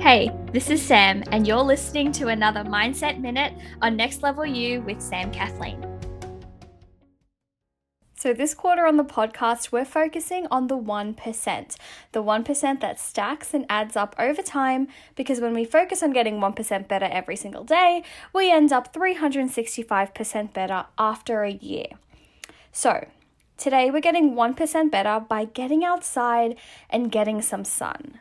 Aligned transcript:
Hey, 0.00 0.30
this 0.50 0.70
is 0.70 0.80
Sam, 0.80 1.22
and 1.30 1.46
you're 1.46 1.58
listening 1.58 2.10
to 2.12 2.28
another 2.28 2.64
Mindset 2.64 3.20
Minute 3.20 3.52
on 3.82 3.96
Next 3.96 4.22
Level 4.22 4.46
You 4.46 4.80
with 4.80 4.98
Sam 4.98 5.30
Kathleen. 5.30 5.84
So, 8.16 8.32
this 8.32 8.54
quarter 8.54 8.86
on 8.86 8.96
the 8.96 9.04
podcast, 9.04 9.72
we're 9.72 9.84
focusing 9.84 10.46
on 10.50 10.68
the 10.68 10.78
1%. 10.78 11.76
The 12.12 12.22
1% 12.22 12.80
that 12.80 12.98
stacks 12.98 13.52
and 13.52 13.66
adds 13.68 13.94
up 13.94 14.16
over 14.18 14.40
time 14.40 14.88
because 15.16 15.38
when 15.38 15.52
we 15.52 15.66
focus 15.66 16.02
on 16.02 16.14
getting 16.14 16.40
1% 16.40 16.88
better 16.88 17.08
every 17.12 17.36
single 17.36 17.64
day, 17.64 18.02
we 18.34 18.50
end 18.50 18.72
up 18.72 18.94
365% 18.94 20.54
better 20.54 20.86
after 20.96 21.42
a 21.42 21.52
year. 21.52 21.88
So, 22.72 23.06
today 23.58 23.90
we're 23.90 24.00
getting 24.00 24.34
1% 24.34 24.90
better 24.90 25.20
by 25.20 25.44
getting 25.44 25.84
outside 25.84 26.56
and 26.88 27.12
getting 27.12 27.42
some 27.42 27.64
sun. 27.64 28.20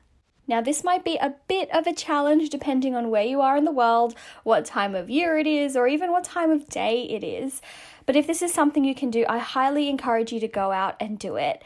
Now, 0.49 0.61
this 0.61 0.83
might 0.83 1.05
be 1.05 1.15
a 1.17 1.35
bit 1.47 1.69
of 1.69 1.85
a 1.85 1.93
challenge 1.93 2.49
depending 2.49 2.95
on 2.95 3.11
where 3.11 3.23
you 3.23 3.39
are 3.39 3.55
in 3.55 3.65
the 3.65 3.71
world, 3.71 4.15
what 4.43 4.65
time 4.65 4.95
of 4.95 5.07
year 5.07 5.37
it 5.37 5.45
is, 5.45 5.77
or 5.77 5.87
even 5.87 6.11
what 6.11 6.23
time 6.23 6.49
of 6.49 6.67
day 6.67 7.03
it 7.03 7.23
is. 7.23 7.61
But 8.07 8.15
if 8.15 8.25
this 8.25 8.41
is 8.41 8.51
something 8.51 8.83
you 8.83 8.95
can 8.95 9.11
do, 9.11 9.25
I 9.29 9.37
highly 9.37 9.87
encourage 9.87 10.33
you 10.33 10.39
to 10.39 10.47
go 10.47 10.71
out 10.71 10.95
and 10.99 11.19
do 11.19 11.35
it. 11.35 11.63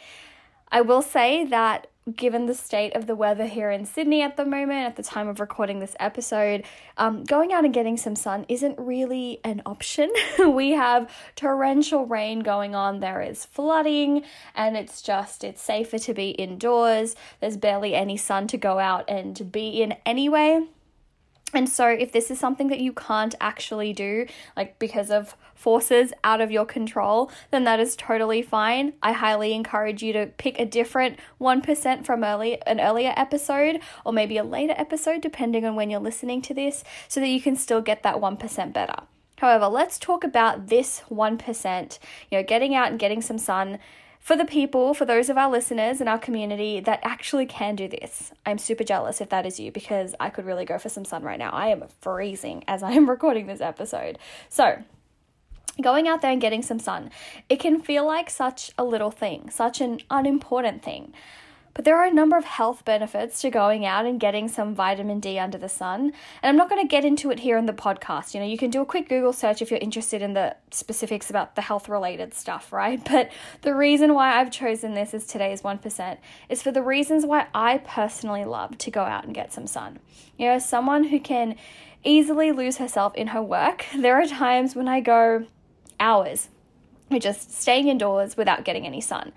I 0.70 0.82
will 0.82 1.02
say 1.02 1.46
that 1.46 1.88
given 2.16 2.46
the 2.46 2.54
state 2.54 2.96
of 2.96 3.08
the 3.08 3.16
weather 3.16 3.46
here 3.46 3.72
in 3.72 3.86
Sydney 3.86 4.22
at 4.22 4.36
the 4.36 4.46
moment, 4.46 4.86
at 4.86 4.96
the 4.96 5.04
time 5.04 5.28
of 5.28 5.40
recording 5.40 5.80
this 5.80 5.96
episode, 6.00 6.66
um, 6.98 7.24
going 7.24 7.54
out 7.54 7.64
and 7.66 7.74
getting 7.74 7.98
some 7.98 8.16
sun 8.16 8.46
isn't 8.50 8.78
really 8.78 9.40
an 9.44 9.62
option. 9.66 10.12
we 10.40 10.72
have 10.72 11.10
torrential 11.36 12.06
rain 12.06 12.42
going 12.42 12.76
on, 12.76 13.00
there 13.00 13.22
is 13.22 13.46
flooding, 13.46 14.24
and 14.56 14.76
it's 14.76 15.02
just, 15.02 15.44
it's 15.44 15.62
safer 15.62 15.98
to 16.00 16.14
be 16.14 16.32
indoors. 16.32 17.16
There's 17.40 17.58
barely 17.58 17.96
any 17.96 18.18
sun 18.18 18.48
to 18.48 18.58
go 18.58 18.80
out 18.80 19.10
and 19.10 19.52
be 19.52 19.82
in 19.82 19.96
anyway. 20.06 20.68
And 21.54 21.70
so, 21.70 21.88
if 21.88 22.12
this 22.12 22.32
is 22.32 22.40
something 22.40 22.68
that 22.70 22.80
you 22.80 22.94
can't 22.94 23.36
actually 23.40 23.94
do, 23.94 24.26
like 24.58 24.80
because 24.80 25.12
of 25.12 25.36
forces 25.54 26.12
out 26.24 26.42
of 26.42 26.52
your 26.52 26.66
control, 26.66 27.32
then 27.52 27.64
that 27.64 27.80
is 27.80 27.96
totally 27.96 28.42
fine. 28.42 28.94
I 29.02 29.14
highly 29.14 29.54
encourage 29.54 30.04
you 30.04 30.12
to 30.14 30.26
pick 30.38 30.60
a 30.60 30.66
different 30.66 31.20
1% 31.40 32.06
from 32.06 32.24
early 32.24 32.62
an 32.64 32.80
earlier 32.80 33.14
episode 33.16 33.80
or 34.06 34.12
maybe 34.12 34.38
a 34.38 34.44
later 34.44 34.74
episode 34.76 35.22
depending 35.22 35.64
on 35.66 35.76
when 35.76 35.90
you're 35.90 36.00
listening 36.00 36.42
to 36.44 36.54
this 36.54 36.84
so 37.08 37.20
that 37.20 37.30
you 37.30 37.42
can 37.42 37.56
still 37.56 37.82
get 37.82 38.04
that 38.04 38.18
1% 38.18 38.74
better. 38.74 38.96
However, 39.38 39.68
let's 39.68 40.00
talk 40.00 40.24
about 40.24 40.68
this 40.68 41.02
1%, 41.10 42.00
you 42.32 42.38
know, 42.38 42.44
getting 42.44 42.76
out 42.76 42.92
and 42.92 43.00
getting 43.00 43.22
some 43.22 43.38
sun 43.38 43.80
for 44.24 44.38
the 44.38 44.46
people, 44.46 44.94
for 44.94 45.04
those 45.04 45.30
of 45.30 45.38
our 45.38 45.52
listeners 45.52 46.00
in 46.00 46.08
our 46.08 46.18
community 46.18 46.80
that 46.80 47.02
actually 47.04 47.46
can 47.46 47.76
do 47.76 47.90
this. 47.90 48.32
I'm 48.46 48.58
super 48.58 48.86
jealous 48.86 49.20
if 49.20 49.28
that 49.30 49.46
is 49.46 49.60
you 49.60 49.70
because 49.70 50.16
I 50.18 50.30
could 50.30 50.46
really 50.46 50.64
go 50.64 50.78
for 50.78 50.88
some 50.88 51.04
sun 51.04 51.24
right 51.24 51.38
now. 51.38 51.50
I 51.52 51.68
am 51.68 51.84
freezing 52.00 52.64
as 52.66 52.84
I 52.84 52.92
am 52.92 53.10
recording 53.10 53.48
this 53.48 53.60
episode. 53.60 54.18
So, 54.48 54.82
going 55.82 56.08
out 56.08 56.22
there 56.22 56.32
and 56.32 56.40
getting 56.40 56.62
some 56.62 56.80
sun, 56.80 57.12
it 57.50 57.58
can 57.58 57.82
feel 57.82 58.08
like 58.08 58.30
such 58.30 58.72
a 58.78 58.86
little 58.86 59.12
thing, 59.12 59.50
such 59.50 59.82
an 59.82 60.00
unimportant 60.10 60.84
thing. 60.84 61.14
But 61.74 61.86
there 61.86 61.98
are 61.98 62.06
a 62.06 62.14
number 62.14 62.38
of 62.38 62.46
health 62.46 62.86
benefits 62.86 63.42
to 63.42 63.50
going 63.50 63.86
out 63.86 64.06
and 64.06 64.20
getting 64.20 64.48
some 64.48 64.76
vitamin 64.76 65.20
D 65.20 65.40
under 65.40 65.58
the 65.58 65.70
sun. 65.70 66.14
And 66.42 66.50
I'm 66.50 66.56
not 66.56 66.70
going 66.70 66.82
to 66.82 66.88
get 66.88 67.04
into 67.04 67.32
it 67.32 67.40
here 67.40 67.58
in 67.58 67.66
the 67.66 67.74
podcast. 67.74 68.34
You 68.34 68.40
know, 68.40 68.46
you 68.46 68.58
can 68.58 68.70
do 68.70 68.82
a 68.82 68.86
quick 68.86 69.10
Google 69.10 69.34
search 69.34 69.62
if 69.62 69.72
you're 69.72 69.80
interested 69.80 70.22
in 70.22 70.34
the 70.34 70.56
specifics 70.72 71.30
about 71.30 71.56
the 71.56 71.62
health 71.62 71.90
related 71.90 72.34
stuff, 72.34 72.72
right? 72.74 73.04
But 73.04 73.32
the 73.62 73.74
reason 73.74 74.14
why 74.14 74.40
I've 74.40 74.52
chosen 74.52 74.94
this 74.94 75.14
as 75.14 75.26
today's 75.26 75.64
1% 75.64 76.18
is 76.50 76.62
for 76.62 76.72
the 76.72 76.84
reasons 76.84 77.26
why 77.26 77.48
I 77.54 77.80
personally 77.80 78.46
love 78.46 78.78
to 78.80 78.92
go 78.92 79.02
out 79.02 79.26
and 79.26 79.34
get 79.34 79.52
some 79.52 79.66
sun. 79.66 80.00
You 80.38 80.48
know, 80.48 80.54
as 80.54 80.70
someone 80.70 81.06
who 81.06 81.20
can 81.20 81.56
easily 82.04 82.52
lose 82.52 82.78
herself 82.78 83.16
in 83.16 83.28
her 83.28 83.42
work, 83.42 83.86
there 83.98 84.22
are 84.22 84.28
times 84.28 84.76
when 84.76 84.88
I 84.88 85.00
go 85.00 85.48
hours 86.00 86.50
just 87.20 87.54
staying 87.54 87.88
indoors 87.88 88.36
without 88.38 88.66
getting 88.66 88.86
any 88.86 89.02
sun. 89.02 89.32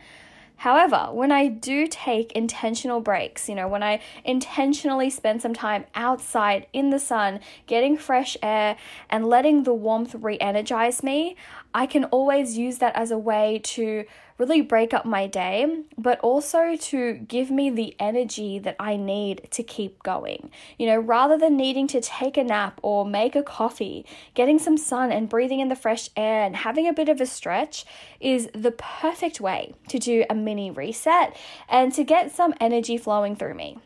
However, 0.56 1.08
when 1.12 1.30
I 1.30 1.48
do 1.48 1.86
take 1.86 2.32
intentional 2.32 3.00
breaks, 3.00 3.48
you 3.48 3.54
know, 3.54 3.68
when 3.68 3.82
I 3.82 4.00
intentionally 4.24 5.10
spend 5.10 5.42
some 5.42 5.54
time 5.54 5.84
outside 5.94 6.66
in 6.72 6.90
the 6.90 6.98
sun, 6.98 7.40
getting 7.66 7.96
fresh 7.96 8.36
air, 8.42 8.76
and 9.10 9.26
letting 9.26 9.64
the 9.64 9.74
warmth 9.74 10.14
re 10.14 10.38
energize 10.38 11.02
me, 11.02 11.36
I 11.74 11.86
can 11.86 12.04
always 12.04 12.56
use 12.56 12.78
that 12.78 12.96
as 12.96 13.10
a 13.10 13.18
way 13.18 13.60
to 13.64 14.04
really 14.38 14.60
break 14.60 14.92
up 14.92 15.04
my 15.04 15.26
day, 15.26 15.84
but 15.96 16.20
also 16.20 16.76
to 16.76 17.14
give 17.14 17.50
me 17.50 17.70
the 17.70 17.96
energy 17.98 18.58
that 18.58 18.76
I 18.78 18.96
need 18.96 19.48
to 19.52 19.62
keep 19.62 20.02
going. 20.02 20.50
You 20.78 20.86
know, 20.86 20.98
rather 20.98 21.38
than 21.38 21.56
needing 21.56 21.86
to 21.88 22.00
take 22.00 22.36
a 22.36 22.44
nap 22.44 22.80
or 22.82 23.04
make 23.04 23.34
a 23.36 23.42
coffee, 23.42 24.04
getting 24.34 24.58
some 24.58 24.76
sun 24.76 25.12
and 25.12 25.28
breathing 25.28 25.60
in 25.60 25.68
the 25.68 25.76
fresh 25.76 26.10
air 26.16 26.42
and 26.42 26.56
having 26.56 26.86
a 26.86 26.92
bit 26.92 27.08
of 27.08 27.20
a 27.20 27.26
stretch 27.26 27.84
is 28.20 28.48
the 28.54 28.72
perfect 28.72 29.40
way 29.40 29.74
to 29.88 29.98
do 29.98 30.24
a 30.28 30.34
mini 30.34 30.70
reset 30.70 31.36
and 31.68 31.92
to 31.94 32.04
get 32.04 32.34
some 32.34 32.54
energy 32.60 32.98
flowing 32.98 33.36
through 33.36 33.54
me. 33.54 33.78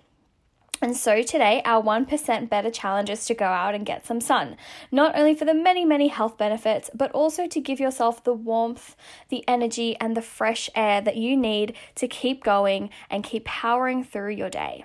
And 0.82 0.96
so 0.96 1.22
today, 1.22 1.60
our 1.66 1.82
1% 1.82 2.48
better 2.48 2.70
challenge 2.70 3.10
is 3.10 3.26
to 3.26 3.34
go 3.34 3.44
out 3.44 3.74
and 3.74 3.84
get 3.84 4.06
some 4.06 4.20
sun, 4.20 4.56
not 4.90 5.16
only 5.16 5.34
for 5.34 5.44
the 5.44 5.52
many, 5.52 5.84
many 5.84 6.08
health 6.08 6.38
benefits, 6.38 6.88
but 6.94 7.12
also 7.12 7.46
to 7.46 7.60
give 7.60 7.80
yourself 7.80 8.24
the 8.24 8.32
warmth, 8.32 8.96
the 9.28 9.44
energy, 9.46 9.94
and 10.00 10.16
the 10.16 10.22
fresh 10.22 10.70
air 10.74 11.02
that 11.02 11.16
you 11.16 11.36
need 11.36 11.74
to 11.96 12.08
keep 12.08 12.42
going 12.42 12.88
and 13.10 13.24
keep 13.24 13.44
powering 13.44 14.02
through 14.02 14.30
your 14.30 14.48
day. 14.48 14.84